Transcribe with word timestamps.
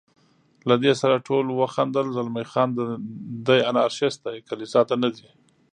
له 0.69 0.75
دې 0.83 0.93
سره 1.01 1.23
ټولو 1.27 1.51
وخندل، 1.61 2.07
زلمی 2.15 2.45
خان: 2.51 2.69
دی 3.45 3.59
انارشیست 3.69 4.19
دی، 4.25 4.37
کلیسا 4.49 4.81
ته 4.89 4.95
نه 5.03 5.09
ځي. 5.17 5.29